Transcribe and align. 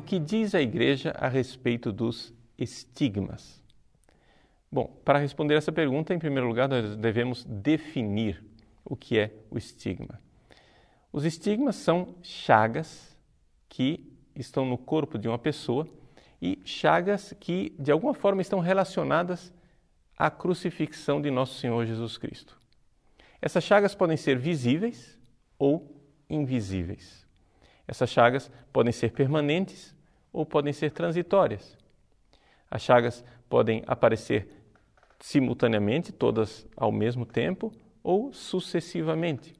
o 0.00 0.02
que 0.02 0.18
diz 0.18 0.54
a 0.54 0.62
igreja 0.62 1.10
a 1.10 1.28
respeito 1.28 1.92
dos 1.92 2.32
estigmas? 2.56 3.62
Bom, 4.72 4.86
para 5.04 5.18
responder 5.18 5.56
essa 5.56 5.70
pergunta, 5.70 6.14
em 6.14 6.18
primeiro 6.18 6.48
lugar, 6.48 6.70
nós 6.70 6.96
devemos 6.96 7.44
definir 7.44 8.42
o 8.82 8.96
que 8.96 9.18
é 9.18 9.30
o 9.50 9.58
estigma. 9.58 10.18
Os 11.12 11.26
estigmas 11.26 11.76
são 11.76 12.14
chagas 12.22 13.14
que 13.68 14.10
estão 14.34 14.64
no 14.64 14.78
corpo 14.78 15.18
de 15.18 15.28
uma 15.28 15.38
pessoa 15.38 15.86
e 16.40 16.58
chagas 16.64 17.34
que, 17.38 17.76
de 17.78 17.92
alguma 17.92 18.14
forma, 18.14 18.40
estão 18.40 18.58
relacionadas 18.58 19.52
à 20.16 20.30
crucifixão 20.30 21.20
de 21.20 21.30
Nosso 21.30 21.60
Senhor 21.60 21.84
Jesus 21.84 22.16
Cristo. 22.16 22.58
Essas 23.42 23.64
chagas 23.64 23.94
podem 23.94 24.16
ser 24.16 24.38
visíveis 24.38 25.18
ou 25.58 25.94
invisíveis. 26.26 27.28
Essas 27.86 28.08
chagas 28.08 28.50
podem 28.72 28.92
ser 28.94 29.12
permanentes 29.12 29.94
ou 30.32 30.44
podem 30.46 30.72
ser 30.72 30.90
transitórias. 30.90 31.76
As 32.70 32.82
chagas 32.82 33.24
podem 33.48 33.82
aparecer 33.86 34.48
simultaneamente, 35.18 36.12
todas 36.12 36.66
ao 36.76 36.90
mesmo 36.90 37.26
tempo, 37.26 37.72
ou 38.02 38.32
sucessivamente. 38.32 39.54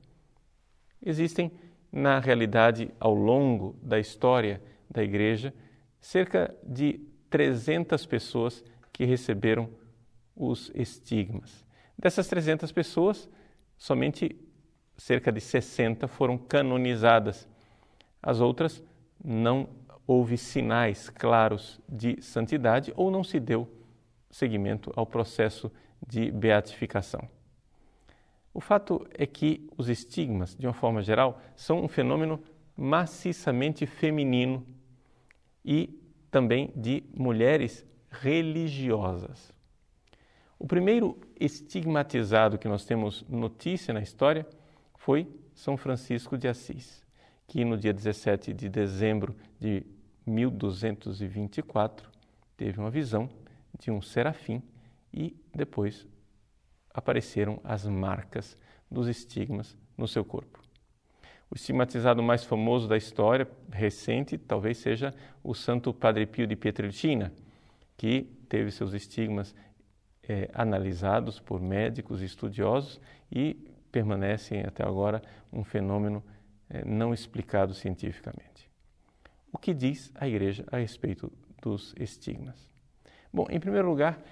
Existem, 1.04 1.50
na 1.92 2.18
realidade, 2.18 2.90
ao 2.98 3.14
longo 3.14 3.76
da 3.82 3.98
história 3.98 4.62
da 4.88 5.02
Igreja, 5.02 5.52
cerca 6.00 6.54
de 6.62 7.00
300 7.28 8.06
pessoas 8.06 8.64
que 8.92 9.04
receberam 9.04 9.68
os 10.34 10.70
estigmas. 10.74 11.66
Dessas 11.98 12.26
300 12.28 12.72
pessoas, 12.72 13.28
somente 13.76 14.36
cerca 14.96 15.30
de 15.30 15.40
60 15.40 16.08
foram 16.08 16.38
canonizadas. 16.38 17.48
As 18.22 18.40
outras 18.40 18.82
não 19.22 19.68
houve 20.10 20.36
sinais 20.36 21.08
claros 21.08 21.80
de 21.88 22.20
santidade 22.20 22.92
ou 22.96 23.12
não 23.12 23.22
se 23.22 23.38
deu 23.38 23.70
seguimento 24.28 24.92
ao 24.96 25.06
processo 25.06 25.70
de 26.04 26.32
beatificação. 26.32 27.28
O 28.52 28.60
fato 28.60 29.06
é 29.14 29.24
que 29.24 29.70
os 29.78 29.88
estigmas, 29.88 30.56
de 30.56 30.66
uma 30.66 30.72
forma 30.72 31.00
geral, 31.00 31.40
são 31.54 31.84
um 31.84 31.86
fenômeno 31.86 32.42
maciçamente 32.76 33.86
feminino 33.86 34.66
e 35.64 35.96
também 36.28 36.72
de 36.74 37.04
mulheres 37.14 37.86
religiosas. 38.10 39.54
O 40.58 40.66
primeiro 40.66 41.16
estigmatizado 41.38 42.58
que 42.58 42.66
nós 42.66 42.84
temos 42.84 43.24
notícia 43.28 43.94
na 43.94 44.00
história 44.00 44.44
foi 44.96 45.28
São 45.54 45.76
Francisco 45.76 46.36
de 46.36 46.48
Assis, 46.48 47.06
que 47.46 47.64
no 47.64 47.78
dia 47.78 47.92
17 47.92 48.52
de 48.52 48.68
dezembro 48.68 49.36
de 49.60 49.86
1224 50.30 52.08
teve 52.56 52.78
uma 52.78 52.90
visão 52.90 53.28
de 53.78 53.90
um 53.90 54.00
serafim 54.00 54.62
e 55.12 55.36
depois 55.54 56.06
apareceram 56.92 57.60
as 57.64 57.84
marcas 57.86 58.56
dos 58.90 59.08
estigmas 59.08 59.76
no 59.96 60.06
seu 60.06 60.24
corpo. 60.24 60.60
O 61.50 61.56
estigmatizado 61.56 62.22
mais 62.22 62.44
famoso 62.44 62.88
da 62.88 62.96
história 62.96 63.48
recente 63.72 64.38
talvez 64.38 64.78
seja 64.78 65.12
o 65.42 65.52
Santo 65.52 65.92
Padre 65.92 66.24
Pio 66.26 66.46
de 66.46 66.54
Pietrelcina, 66.54 67.32
que 67.96 68.22
teve 68.48 68.70
seus 68.70 68.92
estigmas 68.92 69.54
é, 70.22 70.48
analisados 70.54 71.40
por 71.40 71.60
médicos 71.60 72.22
e 72.22 72.24
estudiosos 72.24 73.00
e 73.32 73.54
permanecem 73.90 74.60
até 74.60 74.84
agora 74.84 75.20
um 75.52 75.64
fenômeno 75.64 76.22
é, 76.68 76.84
não 76.84 77.12
explicado 77.12 77.74
cientificamente. 77.74 78.69
O 79.52 79.58
que 79.58 79.74
diz 79.74 80.12
a 80.14 80.28
Igreja 80.28 80.64
a 80.70 80.78
respeito 80.78 81.32
dos 81.60 81.94
estigmas? 81.98 82.68
Bom, 83.32 83.46
em 83.50 83.60
primeiro 83.60 83.88
lugar, 83.88 84.22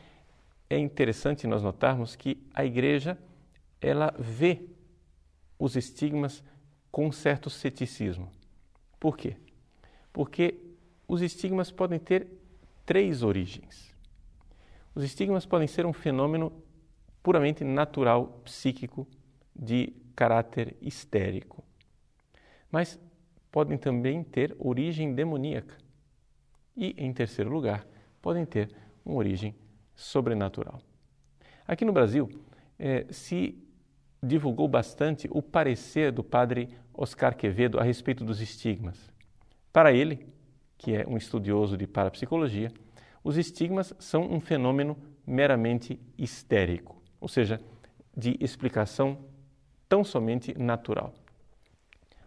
é 0.71 0.79
interessante 0.79 1.47
nós 1.47 1.62
notarmos 1.62 2.15
que 2.15 2.47
a 2.55 2.65
Igreja 2.65 3.19
ela 3.81 4.15
vê 4.19 4.69
os 5.59 5.77
estigmas 5.77 6.43
com 6.91 7.07
um 7.07 7.12
certo 7.12 7.51
ceticismo. 7.51 8.31
Por 8.99 9.17
quê? 9.17 9.37
Porque 10.12 10.61
os 11.07 11.23
estigmas 11.23 11.71
podem 11.71 11.99
ter 11.99 12.28
três 12.84 13.23
origens. 13.23 13.95
Os 14.95 15.05
estigmas 15.05 15.47
podem 15.47 15.69
ser 15.69 15.87
um 15.87 15.93
fenômeno 15.93 16.53
puramente 17.23 17.62
natural, 17.65 18.41
psíquico, 18.45 19.07
de 19.55 19.93
caráter 20.15 20.77
histérico. 20.81 21.65
Mas 22.71 22.99
podem 23.50 23.76
também 23.78 24.22
ter 24.22 24.54
origem 24.59 25.14
demoníaca. 25.14 25.76
E, 26.76 26.94
em 26.97 27.12
terceiro 27.12 27.50
lugar, 27.50 27.86
podem 28.20 28.44
ter 28.44 28.70
uma 29.04 29.16
origem 29.16 29.54
sobrenatural. 29.94 30.81
Aqui 31.66 31.84
no 31.84 31.92
Brasil, 31.92 32.28
eh, 32.78 33.06
se 33.10 33.59
divulgou 34.22 34.69
bastante 34.69 35.28
o 35.31 35.42
parecer 35.42 36.12
do 36.12 36.25
padre 36.25 36.69
Oscar 36.92 37.36
Quevedo 37.36 37.78
a 37.78 37.82
respeito 37.82 38.25
dos 38.25 38.41
estigmas. 38.41 39.12
Para 39.72 39.92
ele, 39.92 40.26
que 40.76 40.94
é 40.94 41.06
um 41.06 41.16
estudioso 41.16 41.76
de 41.76 41.86
parapsicologia, 41.86 42.72
os 43.22 43.36
estigmas 43.36 43.92
são 43.98 44.22
um 44.22 44.41
fenômeno 44.41 44.97
meramente 45.26 46.00
histérico, 46.16 47.03
ou 47.20 47.28
seja, 47.28 47.60
de 48.16 48.36
explicação 48.41 49.19
tão 49.88 50.03
somente 50.03 50.56
natural. 50.59 51.12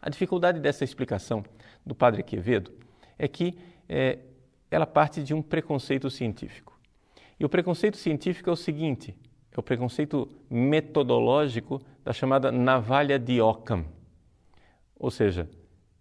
A 0.02 0.10
dificuldade 0.10 0.60
dessa 0.60 0.84
explicação 0.84 1.44
do 1.86 1.94
padre 1.94 2.24
Quevedo 2.24 2.72
é 3.20 3.28
que 3.28 3.58
é, 3.88 4.20
ela 4.72 4.88
parte 4.88 5.22
de 5.22 5.34
um 5.34 5.42
preconceito 5.42 6.10
científico. 6.10 6.80
E 7.40 7.46
o 7.46 7.50
preconceito 7.50 7.98
científico 7.98 8.50
é 8.50 8.54
o 8.54 8.56
seguinte: 8.56 9.16
é 9.52 9.60
o 9.60 9.64
preconceito 9.64 10.28
metodológico 10.50 11.82
da 12.04 12.12
chamada 12.14 12.52
navalha 12.52 13.20
de 13.20 13.40
Occam. 13.40 13.86
Ou 14.98 15.12
seja, 15.12 15.48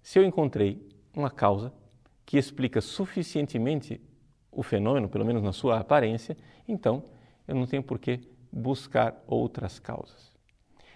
se 0.03 0.19
eu 0.19 0.25
encontrei 0.25 0.89
uma 1.15 1.31
causa 1.31 1.73
que 2.25 2.39
explica 2.39 2.81
suficientemente 2.81 4.01
o 4.51 4.63
fenômeno, 4.63 5.09
pelo 5.09 5.25
menos 5.25 5.43
na 5.43 5.53
sua 5.53 5.79
aparência, 5.79 6.37
então 6.67 7.05
eu 7.47 7.55
não 7.55 7.67
tenho 7.67 7.83
por 7.83 7.99
que 7.99 8.21
buscar 8.53 9.23
outras 9.27 9.79
causas. 9.79 10.33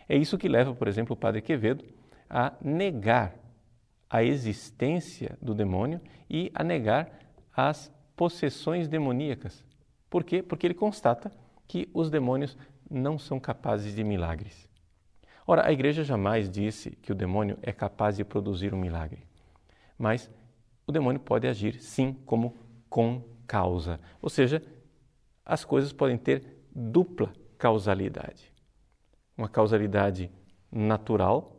É 0.09 0.17
isso 0.17 0.39
que 0.39 0.49
leva, 0.49 0.75
por 0.75 0.89
exemplo, 0.89 1.15
o 1.15 1.17
padre 1.17 1.43
Quevedo 1.43 1.85
a 2.29 2.53
negar 2.61 3.35
a 4.09 4.23
existência 4.23 5.37
do 5.41 5.55
demônio 5.55 6.01
e 6.29 6.51
a 6.55 6.63
negar 6.63 7.11
as 7.53 7.93
possessões 8.17 8.89
demoníacas. 8.89 9.65
Por 10.09 10.23
quê? 10.23 10.43
Porque 10.43 10.67
ele 10.67 10.75
constata 10.75 11.33
que 11.67 11.89
os 11.93 12.11
demônios 12.11 12.57
não 12.91 13.19
são 13.19 13.41
capazes 13.41 13.95
de 13.95 14.05
milagres. 14.05 14.69
Ora, 15.47 15.67
a 15.67 15.73
igreja 15.73 16.05
jamais 16.05 16.49
disse 16.49 16.93
que 17.03 17.13
o 17.13 17.15
demônio 17.15 17.59
é 17.63 17.73
capaz 17.73 18.17
de 18.17 18.25
produzir 18.25 18.73
um 18.73 18.79
milagre, 18.79 19.27
mas 19.99 20.31
o 20.87 20.93
demônio 20.93 21.21
pode 21.21 21.47
agir 21.47 21.81
sim 21.81 22.13
como 22.25 22.57
com 22.89 23.23
causa, 23.47 24.01
ou 24.23 24.31
seja, 24.31 24.63
as 25.45 25.65
coisas 25.65 25.93
podem 25.93 26.17
ter 26.17 26.65
dupla 26.75 27.33
causalidade. 27.59 28.53
Uma 29.37 29.49
causalidade 29.49 30.31
natural, 30.71 31.54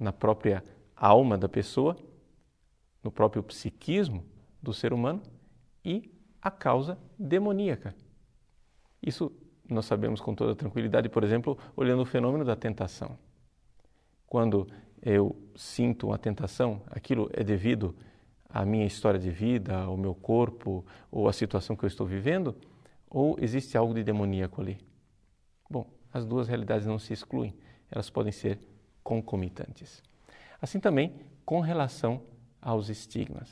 na 0.00 0.12
própria 0.12 0.64
alma 0.96 1.36
da 1.36 1.48
pessoa, 1.48 1.96
no 3.04 3.12
próprio 3.12 3.42
psiquismo 3.42 4.24
do 4.62 4.72
ser 4.72 4.92
humano, 4.92 5.22
e 5.84 6.10
a 6.42 6.50
causa 6.50 6.98
demoníaca. 7.18 7.94
Isso 9.02 9.30
nós 9.68 9.86
sabemos 9.86 10.20
com 10.20 10.34
toda 10.34 10.56
tranquilidade, 10.56 11.08
por 11.08 11.22
exemplo, 11.22 11.56
olhando 11.76 12.02
o 12.02 12.06
fenômeno 12.06 12.44
da 12.44 12.56
tentação. 12.56 13.16
Quando 14.26 14.66
eu 15.02 15.36
sinto 15.54 16.08
uma 16.08 16.18
tentação, 16.18 16.82
aquilo 16.86 17.30
é 17.32 17.44
devido 17.44 17.94
à 18.48 18.64
minha 18.64 18.86
história 18.86 19.18
de 19.18 19.30
vida, 19.30 19.78
ao 19.78 19.96
meu 19.96 20.14
corpo 20.14 20.84
ou 21.10 21.28
à 21.28 21.32
situação 21.32 21.76
que 21.76 21.84
eu 21.84 21.88
estou 21.88 22.06
vivendo, 22.06 22.56
ou 23.08 23.36
existe 23.40 23.76
algo 23.76 23.94
de 23.94 24.02
demoníaco 24.02 24.60
ali? 24.60 24.78
Bom, 25.68 25.86
as 26.12 26.24
duas 26.24 26.48
realidades 26.48 26.86
não 26.86 26.98
se 26.98 27.12
excluem, 27.12 27.54
elas 27.90 28.10
podem 28.10 28.32
ser 28.32 28.58
concomitantes. 29.10 30.04
Assim 30.62 30.78
também 30.78 31.12
com 31.44 31.58
relação 31.58 32.22
aos 32.62 32.88
estigmas. 32.88 33.48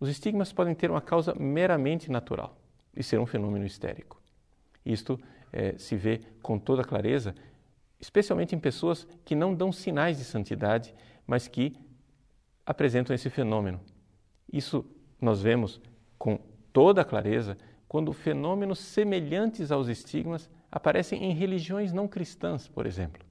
Os 0.00 0.08
estigmas 0.08 0.50
podem 0.50 0.74
ter 0.74 0.90
uma 0.90 1.02
causa 1.02 1.34
meramente 1.34 2.10
natural 2.10 2.56
e 2.96 3.02
ser 3.02 3.20
um 3.20 3.26
fenômeno 3.26 3.66
histérico. 3.66 4.18
Isto 4.86 5.20
é, 5.52 5.76
se 5.76 5.94
vê 5.94 6.22
com 6.40 6.58
toda 6.58 6.82
clareza, 6.82 7.34
especialmente 8.00 8.54
em 8.54 8.58
pessoas 8.58 9.06
que 9.26 9.34
não 9.34 9.54
dão 9.54 9.70
sinais 9.70 10.16
de 10.16 10.24
santidade, 10.24 10.94
mas 11.26 11.46
que 11.46 11.76
apresentam 12.64 13.14
esse 13.14 13.28
fenômeno. 13.28 13.82
Isso 14.50 14.86
nós 15.20 15.42
vemos 15.42 15.82
com 16.16 16.38
toda 16.72 17.04
clareza 17.04 17.58
quando 17.86 18.10
fenômenos 18.14 18.78
semelhantes 18.78 19.70
aos 19.70 19.88
estigmas 19.88 20.48
aparecem 20.72 21.24
em 21.24 21.34
religiões 21.34 21.92
não 21.92 22.08
cristãs, 22.08 22.66
por 22.66 22.86
exemplo. 22.86 23.22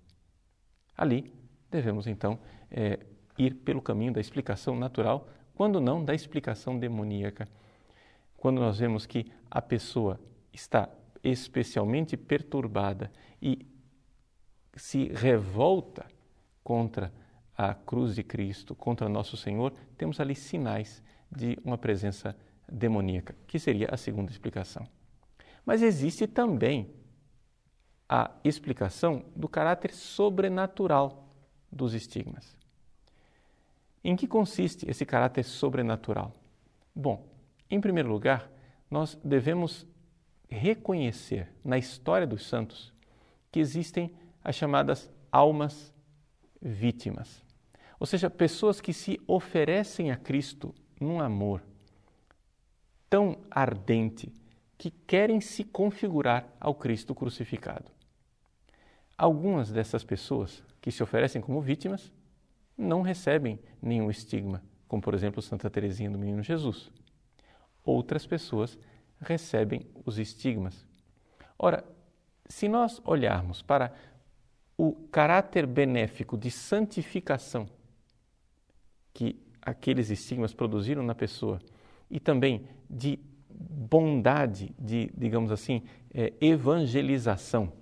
Ali 0.95 1.36
devemos 1.69 2.07
então 2.07 2.39
é, 2.71 2.99
ir 3.37 3.55
pelo 3.55 3.81
caminho 3.81 4.13
da 4.13 4.21
explicação 4.21 4.75
natural, 4.75 5.27
quando 5.53 5.79
não 5.79 6.03
da 6.03 6.13
explicação 6.13 6.77
demoníaca. 6.77 7.47
Quando 8.35 8.59
nós 8.59 8.79
vemos 8.79 9.05
que 9.05 9.31
a 9.49 9.61
pessoa 9.61 10.19
está 10.53 10.89
especialmente 11.23 12.15
perturbada 12.15 13.11
e 13.41 13.65
se 14.75 15.07
revolta 15.07 16.05
contra 16.63 17.11
a 17.57 17.73
cruz 17.73 18.15
de 18.15 18.23
Cristo, 18.23 18.75
contra 18.75 19.09
nosso 19.09 19.35
Senhor, 19.35 19.73
temos 19.97 20.19
ali 20.19 20.35
sinais 20.35 21.03
de 21.31 21.57
uma 21.63 21.77
presença 21.77 22.35
demoníaca, 22.71 23.35
que 23.47 23.57
seria 23.57 23.89
a 23.91 23.97
segunda 23.97 24.31
explicação. 24.31 24.87
Mas 25.65 25.81
existe 25.81 26.27
também 26.27 26.93
a 28.07 28.31
explicação 28.43 29.25
do 29.35 29.49
caráter 29.49 29.91
sobrenatural 29.91 31.26
dos 31.71 31.93
estigmas. 31.93 32.55
Em 34.03 34.15
que 34.15 34.27
consiste 34.27 34.89
esse 34.89 35.05
caráter 35.05 35.43
sobrenatural? 35.43 36.33
Bom, 36.95 37.27
em 37.69 37.81
primeiro 37.81 38.09
lugar, 38.09 38.49
nós 38.89 39.19
devemos 39.23 39.85
reconhecer 40.49 41.51
na 41.63 41.77
história 41.77 42.25
dos 42.25 42.47
santos 42.47 42.93
que 43.51 43.59
existem 43.59 44.13
as 44.43 44.55
chamadas 44.55 45.09
almas 45.31 45.93
vítimas. 46.61 47.43
Ou 47.99 48.05
seja, 48.05 48.29
pessoas 48.29 48.79
que 48.79 48.93
se 48.93 49.19
oferecem 49.27 50.11
a 50.11 50.15
Cristo 50.17 50.73
num 50.99 51.19
amor 51.19 51.61
tão 53.09 53.37
ardente 53.49 54.31
que 54.77 54.91
querem 54.91 55.41
se 55.41 55.63
configurar 55.63 56.47
ao 56.59 56.75
Cristo 56.75 57.15
crucificado. 57.15 57.96
Algumas 59.17 59.71
dessas 59.71 60.03
pessoas 60.03 60.63
que 60.79 60.91
se 60.91 61.01
oferecem 61.01 61.41
como 61.41 61.59
vítimas 61.59 62.11
não 62.77 63.01
recebem 63.01 63.59
nenhum 63.81 64.11
estigma, 64.11 64.63
como 64.87 65.01
por 65.01 65.13
exemplo 65.13 65.41
Santa 65.41 65.69
Teresinha 65.69 66.11
do 66.11 66.19
Menino 66.19 66.43
Jesus. 66.43 66.91
Outras 67.83 68.27
pessoas 68.27 68.77
recebem 69.19 69.87
os 70.05 70.19
estigmas. 70.19 70.85
Ora, 71.57 71.83
se 72.47 72.67
nós 72.67 73.01
olharmos 73.03 73.61
para 73.61 73.91
o 74.77 74.93
caráter 75.11 75.65
benéfico 75.65 76.37
de 76.37 76.51
santificação 76.51 77.67
que 79.13 79.41
aqueles 79.59 80.11
estigmas 80.11 80.53
produziram 80.53 81.01
na 81.01 81.15
pessoa 81.15 81.59
e 82.09 82.19
também 82.19 82.67
de 82.87 83.19
bondade, 83.49 84.75
de, 84.77 85.11
digamos 85.17 85.51
assim, 85.51 85.81
é, 86.13 86.31
evangelização 86.39 87.73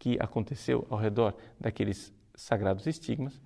que 0.00 0.16
aconteceu 0.18 0.86
ao 0.88 0.98
redor 0.98 1.36
daqueles 1.60 2.12
sagrados 2.34 2.86
estigmas, 2.86 3.38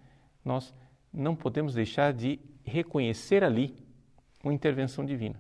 nós 0.44 0.72
não 1.12 1.34
podemos 1.34 1.74
deixar 1.74 2.12
de 2.12 2.38
reconhecer 2.62 3.42
ali 3.42 3.76
uma 4.42 4.54
intervenção 4.54 5.04
divina. 5.04 5.38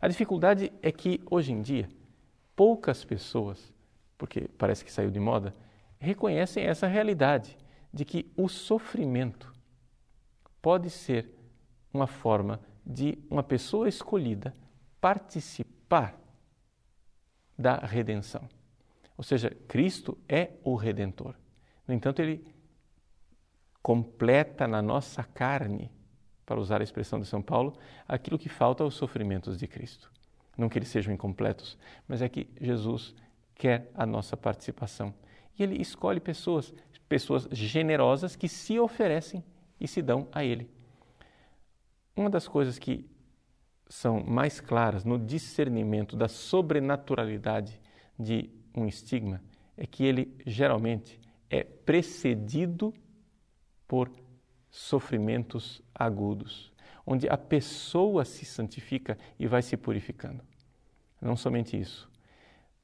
A 0.00 0.08
dificuldade 0.08 0.72
é 0.82 0.90
que, 0.90 1.20
hoje 1.30 1.52
em 1.52 1.62
dia, 1.62 1.88
poucas 2.56 3.04
pessoas, 3.04 3.72
porque 4.18 4.48
parece 4.58 4.84
que 4.84 4.90
saiu 4.90 5.10
de 5.10 5.20
moda, 5.20 5.54
reconhecem 6.00 6.64
essa 6.64 6.88
realidade 6.88 7.56
de 7.94 8.04
que 8.04 8.28
o 8.36 8.48
sofrimento 8.48 9.54
pode 10.60 10.90
ser 10.90 11.32
uma 11.94 12.08
forma 12.08 12.60
de 12.84 13.16
uma 13.30 13.44
pessoa 13.44 13.88
escolhida 13.88 14.52
participar 15.00 16.18
da 17.56 17.76
redenção. 17.76 18.48
Ou 19.22 19.24
seja, 19.24 19.50
Cristo 19.68 20.18
é 20.28 20.50
o 20.64 20.74
redentor. 20.74 21.36
No 21.86 21.94
entanto, 21.94 22.20
ele 22.20 22.44
completa 23.80 24.66
na 24.66 24.82
nossa 24.82 25.22
carne, 25.22 25.92
para 26.44 26.58
usar 26.58 26.80
a 26.80 26.82
expressão 26.82 27.20
de 27.20 27.26
São 27.28 27.40
Paulo, 27.40 27.78
aquilo 28.08 28.36
que 28.36 28.48
falta 28.48 28.82
aos 28.82 28.94
sofrimentos 28.94 29.56
de 29.56 29.68
Cristo. 29.68 30.10
Não 30.58 30.68
que 30.68 30.76
eles 30.76 30.88
sejam 30.88 31.14
incompletos, 31.14 31.78
mas 32.08 32.20
é 32.20 32.28
que 32.28 32.50
Jesus 32.60 33.14
quer 33.54 33.92
a 33.94 34.04
nossa 34.04 34.36
participação. 34.36 35.14
E 35.56 35.62
ele 35.62 35.80
escolhe 35.80 36.18
pessoas, 36.18 36.74
pessoas 37.08 37.46
generosas 37.52 38.34
que 38.34 38.48
se 38.48 38.76
oferecem 38.80 39.44
e 39.78 39.86
se 39.86 40.02
dão 40.02 40.26
a 40.32 40.44
ele. 40.44 40.68
Uma 42.16 42.28
das 42.28 42.48
coisas 42.48 42.76
que 42.76 43.08
são 43.88 44.20
mais 44.20 44.60
claras 44.60 45.04
no 45.04 45.16
discernimento 45.16 46.16
da 46.16 46.26
sobrenaturalidade 46.26 47.80
de 48.18 48.50
um 48.74 48.86
estigma 48.86 49.42
é 49.76 49.86
que 49.86 50.04
ele 50.04 50.36
geralmente 50.46 51.20
é 51.50 51.62
precedido 51.62 52.94
por 53.86 54.10
sofrimentos 54.70 55.82
agudos, 55.94 56.72
onde 57.06 57.28
a 57.28 57.36
pessoa 57.36 58.24
se 58.24 58.44
santifica 58.44 59.18
e 59.38 59.46
vai 59.46 59.60
se 59.60 59.76
purificando. 59.76 60.42
Não 61.20 61.36
somente 61.36 61.78
isso. 61.78 62.10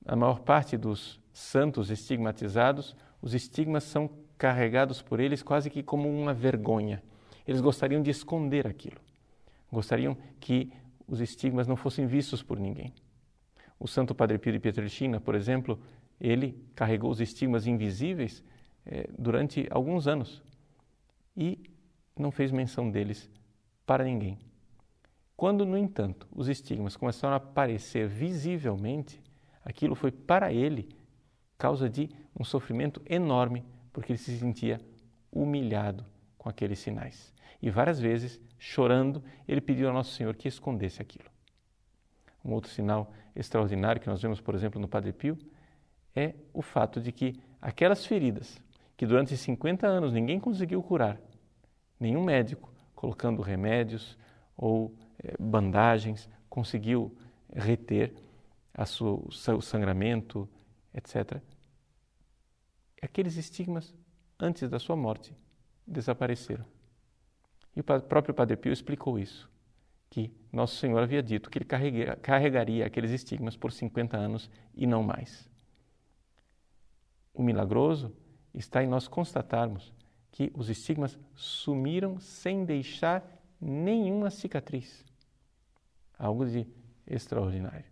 A 0.04 0.14
maior 0.14 0.40
parte 0.40 0.76
dos 0.76 1.20
santos 1.32 1.90
estigmatizados, 1.90 2.94
os 3.22 3.34
estigmas 3.34 3.84
são 3.84 4.10
carregados 4.36 5.02
por 5.02 5.18
eles 5.18 5.42
quase 5.42 5.70
que 5.70 5.82
como 5.82 6.08
uma 6.08 6.34
vergonha. 6.34 7.02
Eles 7.46 7.60
gostariam 7.60 8.02
de 8.02 8.10
esconder 8.10 8.66
aquilo. 8.66 9.00
Gostariam 9.72 10.16
que 10.38 10.70
os 11.06 11.20
estigmas 11.20 11.66
não 11.66 11.76
fossem 11.76 12.06
vistos 12.06 12.42
por 12.42 12.58
ninguém. 12.58 12.92
O 13.78 13.86
Santo 13.86 14.14
Padre 14.14 14.38
Pio 14.38 14.52
de 14.52 14.58
Pietrelcina, 14.58 15.20
por 15.20 15.34
exemplo, 15.34 15.80
ele 16.20 16.58
carregou 16.74 17.10
os 17.10 17.20
estigmas 17.20 17.66
invisíveis 17.66 18.42
eh, 18.84 19.08
durante 19.16 19.66
alguns 19.70 20.08
anos 20.08 20.42
e 21.36 21.60
não 22.18 22.30
fez 22.30 22.50
menção 22.50 22.90
deles 22.90 23.30
para 23.86 24.04
ninguém. 24.04 24.38
Quando, 25.36 25.64
no 25.64 25.78
entanto, 25.78 26.26
os 26.34 26.48
estigmas 26.48 26.96
começaram 26.96 27.34
a 27.34 27.36
aparecer 27.36 28.08
visivelmente, 28.08 29.22
aquilo 29.64 29.94
foi 29.94 30.10
para 30.10 30.52
ele 30.52 30.88
causa 31.56 31.88
de 31.88 32.10
um 32.38 32.42
sofrimento 32.42 33.00
enorme, 33.06 33.64
porque 33.92 34.12
ele 34.12 34.18
se 34.18 34.36
sentia 34.36 34.80
humilhado 35.30 36.04
com 36.36 36.48
aqueles 36.48 36.80
sinais. 36.80 37.32
E 37.62 37.70
várias 37.70 38.00
vezes, 38.00 38.40
chorando, 38.58 39.22
ele 39.46 39.60
pediu 39.60 39.88
ao 39.88 39.94
Nosso 39.94 40.12
Senhor 40.12 40.34
que 40.34 40.48
escondesse 40.48 41.00
aquilo. 41.00 41.30
Um 42.44 42.52
outro 42.52 42.70
sinal 42.70 43.12
extraordinário 43.34 44.00
que 44.00 44.08
nós 44.08 44.20
vemos, 44.20 44.40
por 44.40 44.54
exemplo, 44.54 44.80
no 44.80 44.88
Padre 44.88 45.12
Pio, 45.12 45.38
é 46.14 46.34
o 46.52 46.62
fato 46.62 47.00
de 47.00 47.12
que 47.12 47.40
aquelas 47.60 48.04
feridas 48.04 48.60
que 48.96 49.06
durante 49.06 49.36
50 49.36 49.86
anos 49.86 50.12
ninguém 50.12 50.40
conseguiu 50.40 50.82
curar, 50.82 51.20
nenhum 52.00 52.24
médico, 52.24 52.72
colocando 52.94 53.42
remédios 53.42 54.18
ou 54.56 54.92
eh, 55.22 55.36
bandagens, 55.38 56.28
conseguiu 56.50 57.16
reter 57.54 58.12
sua, 58.84 59.20
o 59.56 59.62
sangramento, 59.62 60.48
etc. 60.92 61.40
Aqueles 63.00 63.36
estigmas, 63.36 63.94
antes 64.38 64.68
da 64.68 64.80
sua 64.80 64.96
morte, 64.96 65.32
desapareceram. 65.86 66.64
E 67.76 67.80
o 67.80 67.84
próprio 67.84 68.34
Padre 68.34 68.56
Pio 68.56 68.72
explicou 68.72 69.16
isso, 69.16 69.48
que 70.10 70.32
Nosso 70.52 70.76
Senhor 70.76 71.02
havia 71.02 71.22
dito 71.22 71.50
que 71.50 71.58
ele 71.58 71.64
carregaria 72.22 72.86
aqueles 72.86 73.10
estigmas 73.10 73.56
por 73.56 73.72
50 73.72 74.16
anos 74.16 74.50
e 74.74 74.86
não 74.86 75.02
mais. 75.02 75.48
O 77.34 77.42
milagroso 77.42 78.12
está 78.54 78.82
em 78.82 78.86
nós 78.86 79.06
constatarmos 79.06 79.92
que 80.30 80.50
os 80.54 80.68
estigmas 80.68 81.18
sumiram 81.34 82.18
sem 82.18 82.64
deixar 82.64 83.24
nenhuma 83.60 84.30
cicatriz. 84.30 85.04
Algo 86.18 86.46
de 86.46 86.66
extraordinário. 87.06 87.84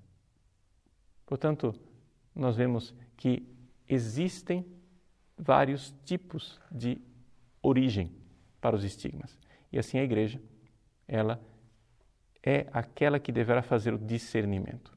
Portanto, 1.25 1.75
nós 2.35 2.56
vemos 2.56 2.94
que 3.16 3.46
existem 3.88 4.64
vários 5.37 5.94
tipos 6.04 6.61
de 6.70 7.00
origem 7.62 8.12
para 8.61 8.76
os 8.76 8.85
estigmas. 8.85 9.38
E 9.73 9.78
assim 9.78 9.99
a 9.99 10.04
igreja, 10.04 10.40
ela 11.06 11.40
é 12.46 12.68
aquela 12.72 13.18
que 13.18 13.32
deverá 13.32 13.60
fazer 13.60 13.92
o 13.92 13.98
discernimento. 13.98 14.96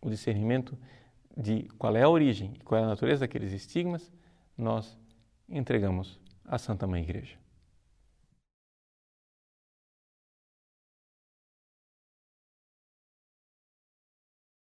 O 0.00 0.08
discernimento 0.08 0.76
de 1.36 1.64
qual 1.78 1.94
é 1.94 2.02
a 2.02 2.08
origem 2.08 2.54
e 2.58 2.64
qual 2.64 2.80
é 2.80 2.84
a 2.84 2.88
natureza 2.88 3.20
daqueles 3.20 3.52
estigmas, 3.52 4.10
nós 4.56 4.98
entregamos 5.48 6.18
à 6.44 6.56
Santa 6.56 6.86
Mãe 6.86 7.02
Igreja. 7.02 7.36